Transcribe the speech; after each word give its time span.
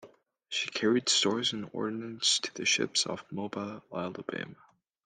She 0.49 0.71
carried 0.71 1.09
stores 1.09 1.53
and 1.53 1.69
ordnance 1.73 2.39
to 2.39 2.51
the 2.55 2.65
ships 2.65 3.05
off 3.05 3.23
Mobile, 3.31 3.83
Alabama. 3.93 4.55